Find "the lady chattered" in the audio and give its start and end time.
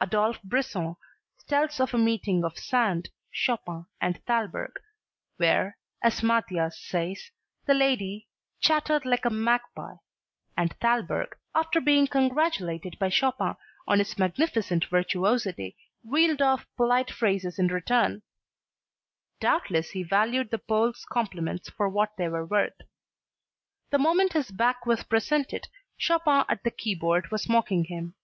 7.64-9.06